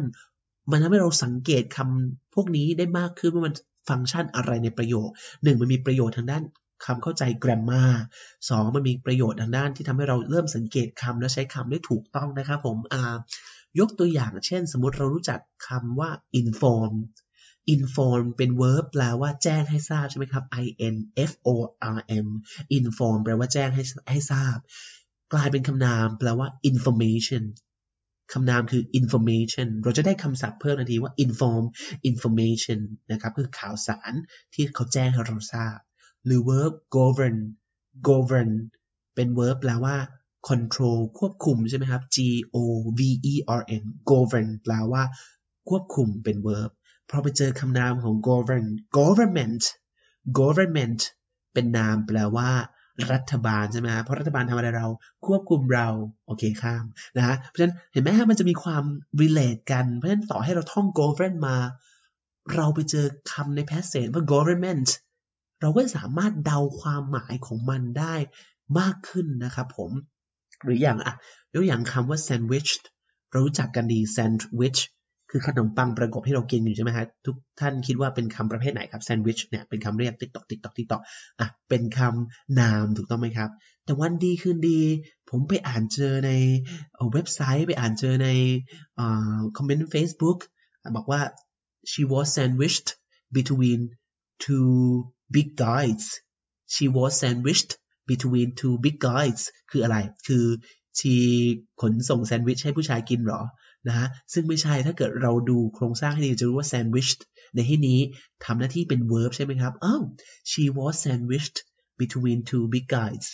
[0.71, 3.53] มันทำให้เราสังเกตคำพวกนี้ได้มากขึ้นว่ามัน
[3.87, 5.09] ฟังก์ชันอะไรในประโยค
[5.43, 6.43] หนึ่งมันมีประโยชน์ทางด้าน
[6.85, 7.93] คำเข้าใจ grammar
[8.49, 12.77] สองมันมีประโยชน์ทางด้านที่ทำให้เราเริ่มสังเกตคำและใช้คำได้ถูกต้องนะครับผม
[13.79, 16.09] ยกตัวอย่างเช่น สมมติเรารู้จักคำว่า
[16.41, 16.93] inform
[17.75, 20.95] inform เป็น verb แปลว่าแจ้งให้ทราบใช่ไหมครับ i n
[21.29, 21.63] f o r
[22.25, 22.27] m
[22.77, 24.57] inform แปลว่าแจ้งให้ให้ทราบ
[25.33, 27.43] กลายเป็นคำนามแปลว่า information
[28.33, 31.63] คำนามคือ information เราจะได้คำศัพท์เพิ่มทันทีว่า inform
[32.09, 32.79] information
[33.11, 34.13] นะครับคือข่าวสาร
[34.53, 35.77] ที่เขาแจ้งให้เราทราบ
[36.25, 37.37] หรือ verb govern
[38.07, 38.51] govern
[39.15, 39.95] เป็น verb แปลว่า
[40.49, 42.17] control ควบคุมใช่ไหมครับ G
[42.55, 42.57] O
[42.97, 42.99] V
[43.31, 45.03] E R N govern แปลว่า
[45.69, 46.71] ควบคุมเป็น verb
[47.09, 49.63] พอไปเจอคำนามของ govern government
[50.39, 51.01] government
[51.53, 52.49] เป็นนามแปลว่า
[53.13, 54.87] รัฐบาลใช่ไหมฮะเพราะรัฐบาลทำอะไรเรา
[55.25, 55.87] ควบคุมเรา
[56.27, 56.85] โอเคข้าม
[57.17, 58.83] นะฮะเพราะฉะนั้นเห็นไหมฮะมันจะมีความ
[59.21, 61.57] relate กันเพราะฉะนั้นต่อให้เราท่อง govern มา
[62.55, 64.89] เราไปเจอคำใน passage ว่า government
[65.61, 68.15] เราก็สามารถเดาความหมายของมันได้
[68.79, 69.91] มากขึ้นนะครับผม
[70.63, 71.15] หรืออย่างอะ
[71.53, 72.71] ยกอย่างคำว่า sandwich
[73.31, 74.79] เรารู้จักกันดี sandwich
[75.31, 81.01] คือขนมปังประกบที่เรากินอยู่ใช่ไหมฮะทุกท่านคิดว่าเป็นคำประเภทไหนครับแซนด์วิชเนี่ยเป็นคำเรียก tick tock tick tock tick tock
[81.39, 83.49] อะเป็นคำนามถูกต้องไหมครับ
[83.85, 84.81] แต่วันดีคืนดี
[85.29, 86.31] ผมไปอ่านเจอใน
[87.13, 88.27] เว็บไซต์ไปอ่านเจอใน
[89.57, 90.39] คอมเมนต์ Facebook
[90.95, 91.21] บอกว่า
[91.91, 92.89] she was sandwiched
[93.37, 93.79] between
[94.43, 94.71] two
[95.35, 96.03] big guys
[96.73, 97.71] she was sandwiched
[98.09, 100.45] between two big guys คืออะไร คือ
[100.99, 101.15] ชี
[101.81, 103.41] ขนส่งแซนด์วิชให้ผู้ชายกินหรอ
[103.87, 107.21] นะฮะซึ่งไม่ใช่ถ้าเกิดเราดูโครงสร้างให้ดีจะรู้ว่า sandwiched
[107.55, 107.99] ในที่นี้
[108.45, 110.01] ทำหน้าที่เป็น verb ใช่ไหมครับอ้าว
[110.51, 111.57] she was sandwiched
[111.99, 113.25] between two big guys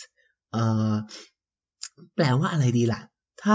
[2.14, 3.00] แปลว่าอะไรดีล่ะ
[3.42, 3.54] ถ้า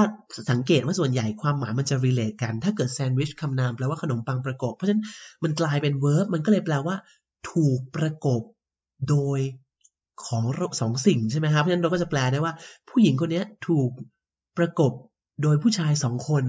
[0.51, 5.03] สังเกตว่าส่วนใหญ่ความหมายมันจะ relate กัน ถ้าเกิด sandwich คำนามแปลว่าขนมปังประกบ เพราะฉะนั้น
[5.43, 6.95] มันกลายเป็น verb มันก็เลยแปลว่า
[7.51, 8.41] ถูกประกบ
[9.09, 9.39] โดย
[10.25, 10.43] ของ
[10.81, 12.53] สองสิ่งใช่ไหมครับ เพราะฉะนั้นเราก็จะแปลได้ว่า
[12.89, 13.89] ผู้หญิงคนนี้ถูก
[14.57, 14.91] ประกบ
[15.43, 16.45] โดยผู้ชายสองคน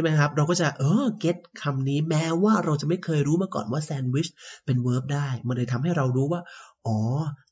[0.00, 4.28] ช่ไหมครับ เราก็จะเออ get คำนี้แม้ว่าเราจะไม่เคยรู้มาก่อนว่าแซนด์วิช
[4.66, 6.40] เป็นเวิร์บได้ มันเลยทำให้เรารู้ว่า
[6.86, 6.96] อ๋อ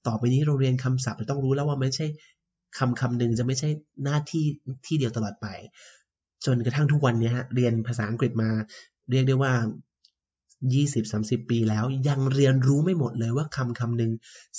[0.07, 2.07] ต่อไปนี้เราเรียนคำศัพท์เราต้องรู้แล้วว่าไม่ใช่
[2.79, 3.69] คำคำหนึ่งจะไม่ใช่
[4.05, 4.45] หน้าที่
[4.87, 5.47] ที่เดียวตลอดไป
[6.47, 8.51] จนกระทั่งทุกวันนี้ฮะเรียนภาษาอังกฤษมา
[9.11, 9.53] เรียกได้ว่า
[10.83, 14.13] 20-30 ปีแล้ว ยังเรียนรู้ไม่หมดเลยว่าคำคำหนึ่ง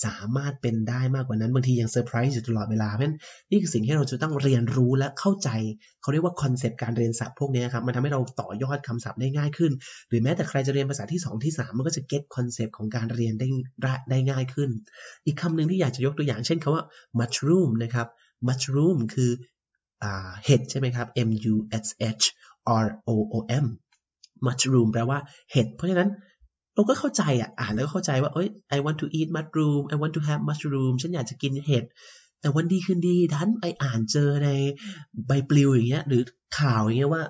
[0.06, 3.16] สามารถเป็นได้มากกว่านั้นบางทียังเซอร์ไพรส์อยู่ตลอดเวลาเพราะฉะนั้น
[3.50, 5.50] นี่คือสิ่งที่เราจะต้องเรียนรู้และเข้าใจ
[6.02, 9.72] เขาเรียกว่า concept การเรียนศัพท์พวกนี้ครับมันทำให้เราต่อยอดคำศัพท์ได้ง่ายขึ้น
[10.10, 13.48] หรือแม้แต่ใครจะเรียนภาษาที่ 2 ที่ 3 มันก็จะ get concept ของการเรียนได้
[14.10, 14.70] ได้ง่ายขึ้น
[15.26, 16.84] อีกคำหนึ่งที่อยากจะยกตัวอย่างเช่นคำว่า
[17.20, 18.08] mushroom นะครับ
[18.48, 19.32] mushroom คือ
[20.46, 21.88] เห็ดใช่ไหมครับ m u s
[22.22, 22.24] h
[22.84, 23.66] r o o m
[24.46, 25.20] mushroom แปลว่า
[25.52, 26.10] เห็ด เพราะฉะนั้น
[26.74, 31.86] เราก็เข้าใจอะ อ่านแล้วก็เข้าใจว่าเอ้ย I want to eat mushroom I want to have mushroom ฉันอยากจะกินเห็ด
[32.42, 34.50] แต่วันดีคืนดีดันไปอ่านเจอใน
[35.28, 36.22] ใบปลิวอย่างเงี้ย หรือ
[36.60, 37.24] ข่าวอย่างเงี้ยว่า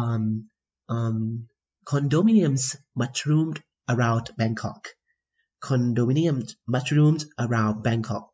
[0.00, 0.22] um,
[0.94, 1.18] um,
[1.90, 2.64] condominiums
[3.00, 3.58] mushroomed
[3.92, 4.82] around Bangkok
[5.66, 6.38] condominium
[6.74, 8.24] mushroomed around Bangkok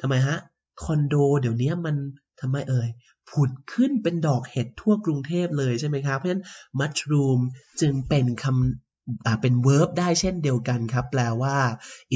[0.00, 0.38] ทำไมฮะ
[0.82, 1.96] คอนโด เดี๋ยวนี้มัน
[2.40, 2.88] ทำไมเอ่ย
[3.30, 6.44] ผุดขึ้นเป็นดอกเห็ดทั่วกรุงเทพเลยใช่ไหมครับเพราะฉะนั้น
[6.78, 7.40] mushroom
[7.80, 11.56] จึงเป็นคำเป็น verb ได้เช่นเดียวกันครับ แปลว่า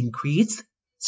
[0.00, 0.54] increase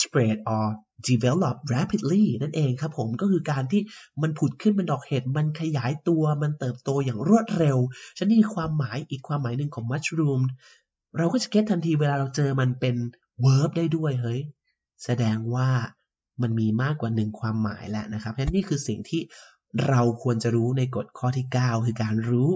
[0.00, 0.66] spread or
[1.08, 3.82] develop rapidly นั่นเองครับผมก็คือการที่
[4.22, 7.78] มันผุดขึ้นเป็นดอกเห็ดมันขยายตัวมันเติบโตอย่างรวดเร็ว
[8.18, 10.42] ฉันนี่ความหมายอีกความหมายหนึ่งของ mushroom
[11.18, 12.96] เราก็จะเก็ตทันทีเวลาเราเจอมันเป็น
[13.44, 14.40] verb ได้ด้วยเฮ้ย
[15.04, 15.68] แสดงว่า
[16.42, 19.20] มันมีมากกว่าหนึ่งความหมายแหล้วนะครับเพราะนี่คือสิ่งที่
[19.88, 22.50] เราควรจะรู้ในกฎข้อที่ 9 คือการรู้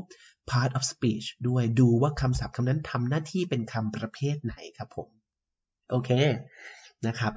[0.50, 5.08] part of speech ด้วยดูว่าคำศัพท์คำนั้นทำหน้าที่เป็นคำประเภทไหนครับผม
[5.90, 6.10] โอเค
[7.06, 7.32] นะครับ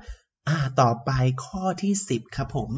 [0.48, 1.12] อ่าต่อไป
[1.46, 2.70] ข้อที่ 10 ครับผม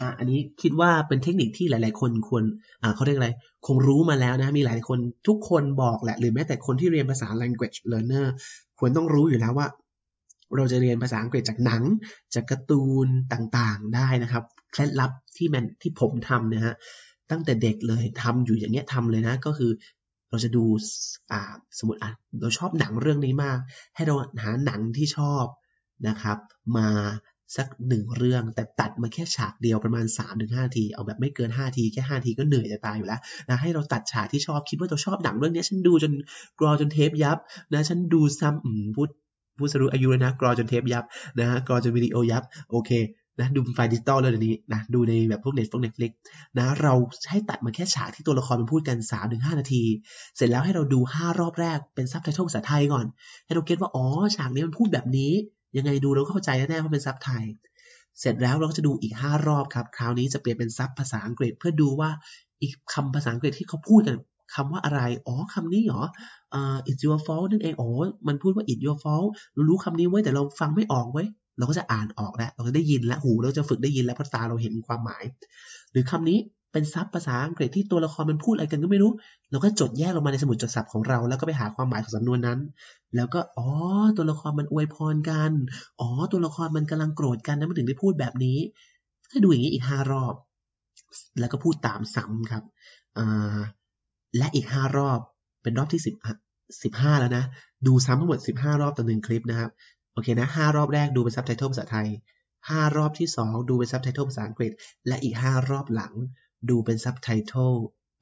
[0.00, 2.44] อ่าอันนี้คิดว่าเป็นเทคนิคที่หลาย ๆ คนควร
[2.82, 3.30] อ่าเขาเรียกอะไร
[3.66, 8.26] คงรู้มาแล้วนะมีหลายคนทุกคนบอกแหละ หรือแม้แต่คนที่เรียนภาษา language learner
[8.78, 9.68] ควรต้องรู้อยู่แล้วว่า
[10.56, 11.82] เราจะเรียนภาษาอังกฤษจากหนัง
[12.34, 16.74] จากการ์ตูนต่างๆ ได้นะครับ เคล็ดลับที่มันที่ผมทำนะฮะ
[17.30, 19.72] ตั้งแต่เด็กเลยทำอยู่อย่างเงี้ยทำเลยนะ ก็คือ
[20.30, 20.64] เราจะดู
[21.32, 21.40] อ่า
[21.78, 23.58] สมมติอะเราชอบหนังเรื่องนี้มาก
[23.94, 25.44] ให้เราหาหนังที่ชอบ
[26.08, 26.38] นะครับ
[26.76, 26.88] มา
[27.56, 36.12] สักหนึ่งเรื่องแต่ตัดมาแค่ฉากเดียวประมาณ 3-5ถึงที เอาแบบไม่เกิน 5 นาทีแค่ 5 นาทีก็เหนื่อยจะตายอยู่แล้วนะให้เราตัดฉากที่ชอบคิดว่าเราชอบหนังเรื่องนี้ฉันดูจน
[36.60, 37.38] กรอจนเทปยับ
[37.72, 39.08] นะฉันดูซ้ำพูด
[39.58, 41.04] พูดระบุอายุเลยนะกรอจนเทปยับ
[41.38, 42.90] นะฮะกรอจนวิดีโอยับโอเค
[43.40, 46.12] นะดูไฟล์ดิจิตอลเลยเดี๋ยวนี้นะดูในแบบพวกเน็ตพวก Netflix
[46.58, 46.94] นะเรา
[47.30, 49.82] ให้ตัดมาแค่ฉากที่ตัวละครมันพูดกัน3 ถึง 5 นาที
[50.36, 53.06] เสร็จแล้วให้เราดู 5 รอบแรกเป็นซับไตเติลภาษาไทยก่อน
[53.46, 55.32] ให้เรา get ว่า อ๋อ ฉากนี้มันพูดแบบนี้
[55.76, 57.44] ยังไงดูเราก็เข้าใจแน่ๆว่าะเป็นซับไทย
[58.20, 62.10] เสร็จแล้วเราก็จะดูอีก 5 รอบครับ คราวนี้จะเปลี่ยนเป็นซับภาษาอังกฤษเพื่อดูว่า
[62.62, 64.16] อีกคำภาษาอังกฤษที่เขาพูดกัน
[64.54, 66.02] คำว่าอะไร อ๋อคำนี้เหรอ
[66.54, 67.90] อ่า it's your fault นั่นเอง อ๋อ
[68.28, 69.28] มันพูดว่า it's your fault
[69.68, 71.24] รู้คำนี้ไว้แต่เราฟังไม่ออกไว้
[71.62, 75.24] เราก็จะอ่านออกแล้วเราจะได้ยินแล้วหูเราจะฝึกได้ยินแล้วเพราะตาเราเห็นความหมาย
[75.92, 76.38] หรือคำนี้
[76.72, 79.10] เป็นซับภาษาอังกฤษที่ตัวละครมันพูดอะไรกันก็ไม่รู้
[79.50, 82.60] เราก็จดแยกลงมาในสมุดจดศัพท์ของเรา แล้วก็ไปหาความหมายของสำนวนนั้น
[83.16, 83.68] แล้วก็อ๋อ
[84.16, 85.52] ตัวละครมันอวยพรกัน
[86.00, 88.58] อ๋อตัวละครมันกำลังโกรธกันนะมันถึงได้พูดแบบนี้
[89.30, 90.34] ถ้าดูอย่างนี้อีกห้ารอบ
[91.40, 92.62] แล้วก็พูดตามซ้ำครับ
[93.18, 93.20] อ
[94.38, 95.20] และอีกห้ารอบ
[95.62, 96.14] เป็นรอบที่สิบ
[96.82, 97.44] สิบห้าแล้วนะ
[97.86, 99.70] ดูซ้ำทั้งหมดสิบห้ารอบต่อหนึ่งคลิปนะครับ
[100.12, 102.08] โอเคนะห้ารอบแรกดูเป็นซับไตเติลภาษาไทย
[102.68, 104.72] ห้ารอบที่สองดูเป็นซับไตเติลภาษาอังกฤษ
[105.06, 106.12] และอีกห้ารอบหลัง
[106.68, 107.72] ดูเป็นซับไตเติล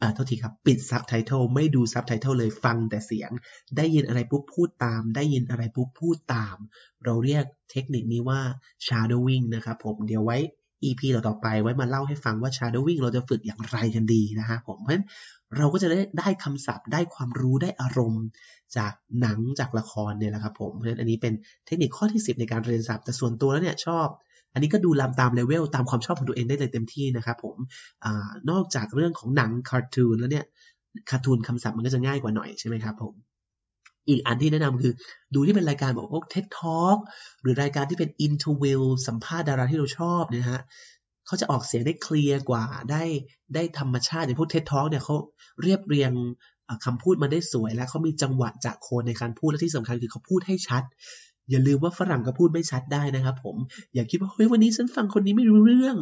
[0.00, 3.30] อ่าโทษทีครับ ปิดซับไตเติลไม่ดูซับไตเติลเลยฟังแต่เสียง
[3.76, 6.56] ได้ยินอะไรปุ๊บพูดตาม ได้ยินอะไรปุ๊บพูดตาม
[7.04, 8.40] เราเรียกเทคนิคนี้ว่า
[8.86, 10.38] shadowing นะครับผมเดี๋ยวไว้
[10.84, 15.04] EP ต่อไปไว้มาเล่าให้ฟังว่า shadowing เราจะฝึกอย่างไรกันดีนะฮะผมเพราะฉะนั้น
[15.56, 18.24] เราก็จะได้ได้คำศัพท์ได้ความรู้ได้อารมณ์
[18.76, 21.32] จากหนังจากละครเนี่ยแหละครับผมเพราะฉะนั้นอันนี้เป็น
[21.66, 24.06] เทคนิคข้อที่ 10 ในการเรียนศัพท์แต่ส่วนตัวแล้วเนี่ยชอบ
[24.52, 27.56] อันนี้ก็ดูลำตามเลเวลตามความชอบของตัวเองได้เลยเต็มที่นะครับผม
[28.04, 28.06] อ
[28.50, 30.44] นอกจากเรื่องของหนังคาร์ตูนแล้วเนี่ย
[31.10, 33.14] คาร์ตูนคำศัพท์มันก็จะง่ายกว่าหน่อยใช่ไหมครับผม
[34.08, 34.92] อีกอันที่แนะนำคือ
[35.34, 36.98] ดูที่เป็นรายการแบอกพวก TED Talk
[37.42, 40.60] หรือรายการที่เป็น interview สัมภาษณ์ดาราที่เราชอบนะฮะ
[41.30, 43.04] เขาจะออกเสียงได้เคลียร์กว่าได้
[43.54, 45.16] ได้ธรรมชาติอย่างพวก TED Talk เนี่ยเขา
[45.62, 46.12] เรียบเรียง
[46.84, 50.82] คำพูดมาได้สวยและเขามีจังหวะจากโคนในการพูดและที่สำคัญคือเขาพูดให้ชัด
[51.50, 53.56] อย่าลืมว่าฝรั่งก็พูดไม่ชัดได้นะครับผม
[53.94, 55.96] อย่าคิดว่าเฮ้ยวันนี้ฉันฟังคนนี้ไม่รู้เรื่อง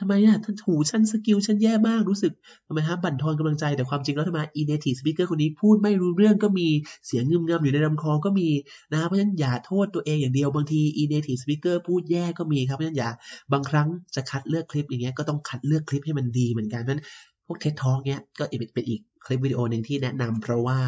[0.00, 2.32] ทำไมอะท่านหูฉัน skill ฉันแย่มากรู้สึก
[2.66, 6.68] ทำไมฮะบั่นทอนกำลังใจแต่ความจริงแล้วทำไมอี native speaker คนนี้พูดไม่รู้เรื่องก็มี
[7.06, 8.48] เสียงงึมงำอยู่ในลำคอก็มี
[8.92, 13.10] นะเพราะฉะนั้นอย่าโทษตัวเองอย่างเดียวบางทีอี native speaker พูดแย่ก็มีครับเพราะฉะนั้นอย่า
[13.52, 17.04] บางครั้งจะคัดเลือกคลิปอย่างเงี้ยก็ต้องคัดเลือกคลิปให้มันดีเหมือนกันเพราะฉะนั้น
[17.46, 18.44] พวก TED Talk เนี้ยก็
[18.74, 20.78] เป็นอีกคลิปวิดีโอหนึ่งที่แนะนำเพราะว่า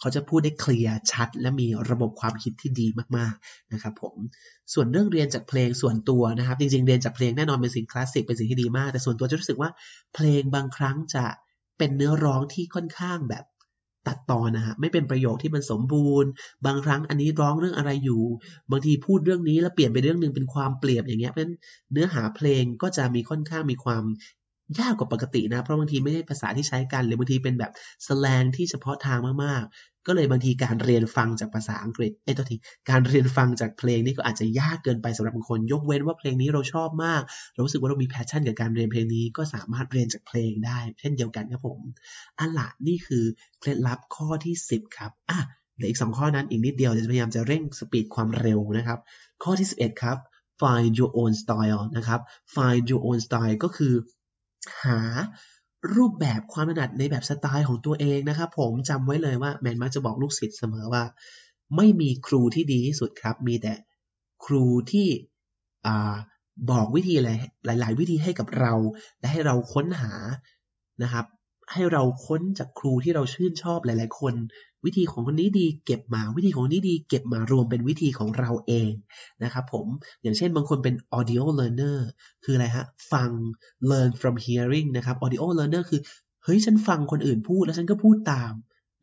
[0.00, 2.86] เขาจะพูดได้ clear ชัด และมีระบบความคิดที่ดี
[3.16, 4.16] มากๆนะครับผม
[4.72, 9.70] ส่วนเรื่องเรียนจากเพลงส่วนตัวนะครับ จริงๆ เรียนจากเพลงแน่นอนเป็นสิ่งคลาสสิกเป็นสิ่งที่ดีมาก แต่ส่วนตัวจะรู้สึกว่า
[10.14, 11.24] เพลงบางครั้งจะ
[11.78, 13.44] เป็นเนื้อร้องที่ค่อนข้างแบบ
[14.08, 16.30] ตัดตอนนะฮะไม่เป็นประโยคที่มันสมบูรณ์
[16.66, 18.22] บางครั้งอันนี้ร้องเรื่องอะไรอยู่
[18.70, 21.56] บางทีพูดเรื่องนี้แล้วเปลี่ยนไปเรื่องหนึ่งเป็นความเปลี่ยนอย่างเงี้ยเพราะฉะนั้น
[21.92, 24.02] เนื้อหาเพลงก็จะมีค่อนข้างมีความ
[24.78, 27.72] ยากกว่าปกตินะ เพราะบางทีไม่ใช่ภาษาที่ใช้กัน หรือบางทีเป็นแบบ
[28.06, 32.56] สแลงที่เฉพาะทางมากๆ ก็เลยบางทีการเรียนฟังจากภาษาอังกฤษเอ้ตัวที
[32.90, 41.80] การเรียนฟังจากเพลงนี่ก็อาจจะยากเกินไปสำหรับบางคน ยกเว้นว่าเพลงนี้เราชอบมาก เรารู้สึกว่าเรามี passion กับการเรียนเพลงนี้ก็สามารถเรียนจากเพลงได้ เช่นเดียวกันครับผม
[42.38, 43.24] อันละนี่คือ
[43.60, 45.40] เคล็ดลับข้อที่ 10 ครับอะ
[45.74, 48.98] เหลืออีก 2 ข้อนั้นอีกนิดเดียวจะพยายามจะเร่ง speed ความเร็วนะครับ
[49.42, 50.18] ข้อที่ 11 ครับ
[50.60, 52.20] find your own style นะครับ
[52.54, 53.94] find your own style ก็คือ
[54.84, 55.00] หา
[55.96, 61.04] รูปแบบความถนัดในแบบสไตล์ของตัวเองนะครับผมจำไว้เลยว่าแมนมักจะบอกลูกศิษย์เสมอว่า
[61.76, 63.74] ไม่มีครูที่ดีที่สุดครับ มีแต่
[64.44, 65.08] ครูที่
[66.70, 68.72] บอกวิธีหลาย ๆ วิธีให้กับเรา
[69.20, 70.12] และให้เราค้นหา
[71.02, 71.26] นะครับ
[71.72, 74.34] ให้เราค้นจากครูที่เราชื่นชอบหลาย ๆ คน
[74.84, 78.90] วิธีของคนนี้ดีเก็บมา วิธีของนี้ดีเก็บมารวมเป็นวิธีของเราเอง
[79.44, 79.86] นะครับผม
[80.22, 81.98] อย่างเช่นบางคนเป็น audio learner
[82.44, 83.30] คืออะไรฮะ ฟัง
[83.90, 86.00] learn from hearing นะครับ audio learner คือ
[86.44, 88.52] เฮ้ย ฉันฟังคนอื่นพูดแล้วฉันก็พูดตาม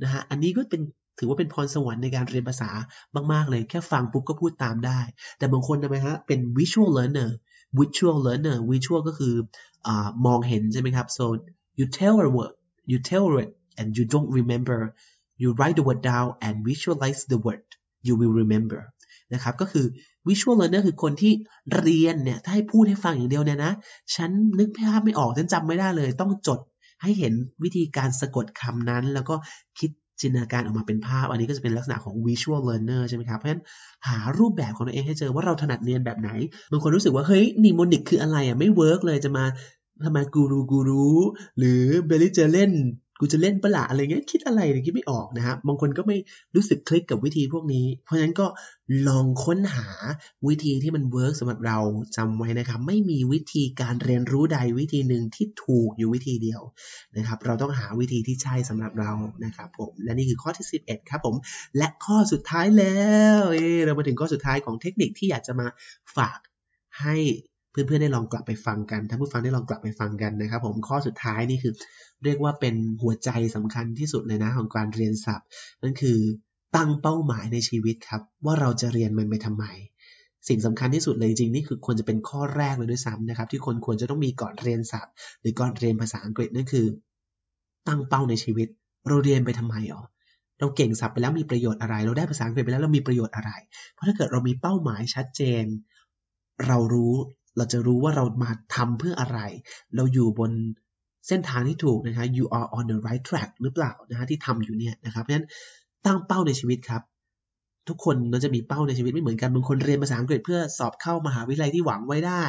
[0.04, 0.82] นะฮะอันนี้ก็เป็น
[1.20, 2.70] ถือว่าเป็นพรสวรรค์ในการเรียนภาษา
[3.34, 5.00] มาก ๆ เลยแค่ฟังปุ๊บก็พูดตามได้
[5.38, 7.30] แต่บางคนทำไมฮะเป็น visual learner
[7.80, 9.34] visual learner visual ก็คือ
[9.88, 9.90] อ
[10.26, 11.26] มองเห็นใช่ไหมครับ so
[11.78, 12.54] you tell a word
[12.92, 14.80] you tell it and you don't remember
[15.42, 17.66] you write the word down and visualize the word
[18.08, 18.82] you will remember
[19.34, 19.86] นะครับก็คือ
[20.28, 21.34] visual learner คือคนที่
[21.82, 23.74] เรียนเนี่ยถ้าให้พูดให้ฟังอย่างเดียวเนี่ยนะ
[24.16, 26.60] ฉันนึกภาพไม่ออกฉันจำไม่ได้เลย ต้องจด
[27.02, 29.36] ให้เห็นวิธีการสะกดคำนั้น แล้วก็
[29.80, 33.64] คิดจินตนาการออกมาเป็นภาพ อันนี้ก็จะเป็นลักษณะของ visual learner ใช่ไหมครับ เพราะฉะนั้น
[34.08, 36.30] หารูปแบบของตัวเองให้เจอว่าเราถนัดเรียนแบบไหน
[36.72, 39.46] บางคนรู้สึกว่า เฮ้ย mnemonic คืออะไรอะไม่ work เลยจะมา
[40.06, 41.08] ทำไมกูรูกูรู
[41.58, 42.72] หรือเบลลี่จเล่น
[43.20, 46.18] กูจะเล่นปะละอะไรเงี้ยคิดอะไรเนี่ยคิดไม่ออกนะครับบางคนก็ไม่
[46.56, 48.48] รู้สึกคลิกกับวิธีพวกนี้ เพราะฉะนั้นก็
[49.08, 49.88] ลองค้นหา
[50.48, 51.80] วิธีที่มันเวิร์กสำหรับเรา
[52.16, 56.62] จำไว้นะครับ ไม่มีวิธีการเรียนรู้ใดวิธีหนึ่งที่ถูกอยู่วิธีเดียว
[57.18, 59.12] นะครับ เราต้องหาวิธีที่ใช่สำหรับเรา
[59.46, 61.36] นะครับผมและนี่คือข้อที่ 11 ครับผม
[61.78, 63.06] และข้อสุดท้ายแล้
[63.38, 65.68] วเเรามาถึงข้อสุดท้ายของเทคนิคที่อยากจะมา
[66.18, 66.40] ฝาก
[67.02, 67.16] ให้
[67.72, 71.74] เพื่อนๆได้ลองกลับไปฟังกันท่านผู้ฟังได้ลองกลับไปฟังกันนะครับ ผมข้อสุดท้ายนี่คือ
[72.24, 75.48] เรียกว่าเป็นหัวใจสำคัญที่สุดเลยนะของการเรียนศัพท์
[75.82, 76.18] นั่นคือ
[76.76, 79.66] ตั้งเป้าหมายในชีวิตครับ ว่าเราจะเรียนมันไปทำไม
[80.48, 86.86] สิ่งสำคัญที่สุดเลยจริงนี่คือควรจะเป็นข้อแรกเลยด้วยซ้ำนะครับ ที่คนควรจะต้องมีก่อนเรียนศัพท์ หรือก่อนเรียนภาษาอังกฤษนั่นคือ
[87.88, 88.68] ตั้งเป้าในชีวิต
[89.08, 90.02] เราเรียนไปทำไมอ๋อ
[90.60, 93.52] เราเก่งศัพท์ไปแล้วมีประโยชน์อะไร เราได้ภาษาอังกฤษไปแล้วเรามีประโยชน์อะไร
[93.94, 95.66] เพราะถ้าเกิดเรามีเป้าหมายชัดเจน
[96.68, 97.14] เรารู้
[97.58, 99.40] เราจะรู้ว่าเรามาทำเพื่ออะไร
[99.96, 100.52] เราอยู่บน
[101.28, 105.48] เส้นทางที่ถูกนะคะ you are on the right track หรือเปล่านะฮะที่ทำอยู่เนี่ยนะครับเพราะฉะนั้น
[106.06, 107.02] ตั้งเป้าในชีวิตครับ
[107.90, 112.44] ทุกคนเราจะมีเป้าในชีวิตไม่เหมือนกันบางคนเรียนภาษาอังกฤษเพื่อสอบเข้ามหาวิทยาลัยที่หวังไว้ได้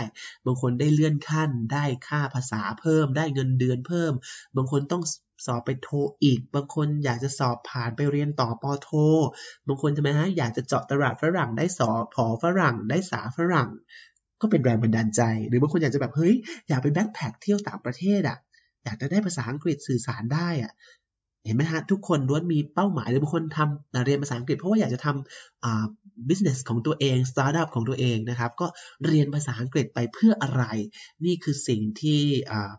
[0.47, 4.12] บางคนได้เลื่อนขั้น ได้ค่าภาษาเพิ่ม ได้เงินเดือนเพิ่ม
[4.57, 5.03] บางคนต้อง
[5.47, 5.88] สอบไปโท
[6.23, 8.90] อีก บางคนอยากจะสอบผ่านไปเรียนต่อปอโท
[9.66, 13.68] บางคนทำไมฮะอยากจะเจาะตลาดฝรั่งได้สอบผอฝรั่งได้สาฝรั่ง
[14.40, 16.35] ก็เป็นแรงบันดาลใจ หรือบางคนอยากจะแบบเฮ้ย
[16.68, 18.38] อยากไปแบ็คแพคเที่ยวต่างประเทศอะ
[18.85, 20.72] อยากจะได้ภาษาอังกฤษสื่อสารได้อะ
[21.44, 25.85] เห็นไหมฮะทุกคนล้วนมีเป้าหมายหรือบางคนทำเรียนภาษาอังกฤษ เพราะว่าอยากจะทำอ่า
[26.29, 28.66] business ของตัวเองสตาร์ทอัพของตัวเองนะครับ ก็
[29.07, 30.64] เรียนภาษาอังกฤษไปเพื่ออะไร
[31.24, 32.72] นี่คือสิ่งที่อ่า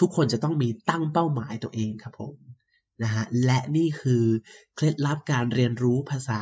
[0.00, 2.34] ทุกคนจะต้องมีตั้งเป้าหมายตัวเองครับผม
[3.02, 4.24] นะฮะและนี่คือ
[4.74, 6.40] เคล็ดลับการเรียนรู้ภาษา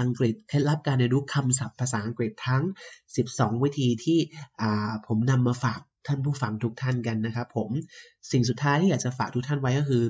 [0.00, 2.62] อังกฤษ เคล็ดลับการเรียนรู้คำศัพท์ภาษาอังกฤษทั้ง
[3.12, 4.18] 12 วิธีที่
[5.06, 7.70] ผมนำมาฝากท่านผู้ฟังทุกท่านกันนะครับผม
[8.30, 10.04] สิ่งสุดท้ายที่อยากจะฝากทุกท่านไว้ก็คือ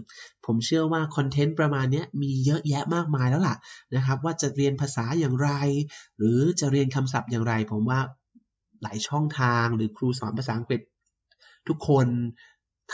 [0.46, 3.56] ผมเชื่อว่าคอนเทนต์ประมาณนี้มีเยอะแยะมากมายแล้วล่ะ
[3.96, 5.50] นะครับ ว่าจะเรียนภาษาอย่างไร
[6.16, 8.00] หรือจะเรียนคำศัพท์อย่างไร ผมว่า
[8.82, 10.80] หลายช่องทางหรือครูสอนภาษาอังกฤษ
[11.68, 12.06] ทุกคน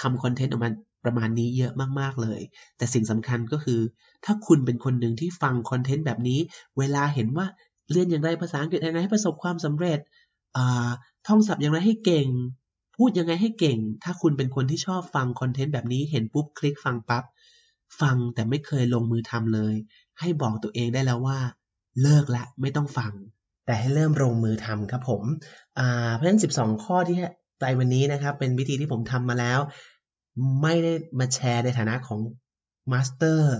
[0.00, 0.70] ทำคอนเทนต์ออกมา
[1.04, 2.40] ประมาณนี้เยอะมากๆเลย
[2.76, 3.80] แต่สิ่งสำคัญก็คือ
[4.24, 6.40] ถ้าคุณเป็นคนหนึ่งที่ฟังคอนเทนต์แบบนี้
[6.78, 7.46] เวลาเห็นว่า
[7.90, 9.98] เรียนอย่างไรภาษาอังกฤษยังไงให้ประสบความสำเร็จ
[11.26, 12.28] ท่องศัพท์อย่างไรให้เก่ง
[12.96, 17.24] พูดยังไงให้เก่ง ถ้าคุณเป็นคนที่ชอบฟังคอนเทนต์แบบนี้ เห็นปุ๊บคลิกฟังปับ๊บ
[18.00, 19.74] ฟังแต่ไม่เคยลงมือทำเลย
[20.20, 21.38] ให้บอกตัวเองได้แล้วว่า
[22.02, 23.12] เลิกละไม่ต้องฟัง
[23.66, 25.22] แต่ให้เริ่มลงมือทำครับผม
[26.14, 27.18] เพราะฉะนั้น 12 ข้อที่
[27.60, 29.58] ในวันนี้นะครับ เป็นวิธีที่ผมทำมาแล้ว
[30.62, 32.20] ไม่ได้มาแชร์ในฐานะของ
[32.92, 33.56] master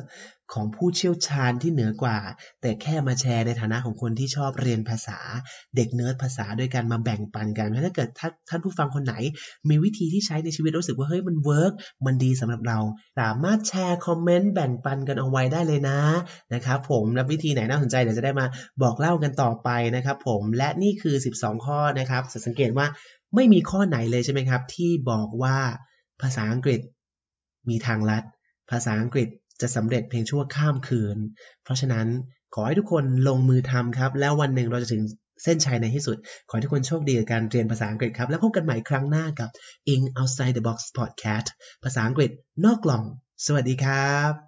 [0.55, 2.19] ของผู้เชี่ยวชาญที่เหนือกว่า
[2.61, 5.19] แต่แค่มาแชร์ในฐานะของคนที่ชอบเรียนภาษา
[5.77, 8.09] เด็กเนิร์ดภาษาด้วยกันมาแบ่งปันกันถ้าเกิด
[8.49, 9.15] ท่านผู้ฟังคนไหน
[9.69, 11.73] มีวิธีที่ใช้ในชีวิตรู้สึกว่าเฮ้ยมัน work
[12.07, 12.79] มันดีสำหรับเรา
[13.21, 16.01] สามารถแชร์คอมเมนต์แบ่งปันกันเอาไว้ได้เลยนะ
[16.55, 18.47] นะครับผมและวิธีไหนน่าสนใจเดี๋ยวจะได้มา
[18.83, 22.87] บอกเล่ากันต่อไปนะครับผมและนี่คือ 12 ข้อนะครับสังเกตว่า
[23.35, 25.59] ไม่มีข้อไหนเลยใช่ไหมครับ ที่บอกว่า
[26.23, 26.81] ภาษาอังกฤษ
[27.69, 28.25] มีทางลัด
[28.71, 29.29] ภาษาอังกฤษ
[29.61, 31.19] จะสำเร็จเพียงชั่วข้ามคืน
[31.63, 32.07] เพราะฉะนั้น
[32.55, 35.03] ขอให้ทุกคนลงมือทำครับ แล้ววันหนึ่งเราจะถึง
[35.45, 36.17] เส้นชัยในที่สุด
[36.49, 39.51] ขอให้ทุกคนโชคดีกับการเรียนภาษาอังกฤษครับ แล้วพบกันใหม่ครั้งหน้ากับ
[39.93, 41.47] In Outside the Box Podcast
[41.85, 42.31] ภาษาอังกฤษ
[42.65, 43.03] นอกกล่อง
[43.47, 44.48] สวัสดีครับ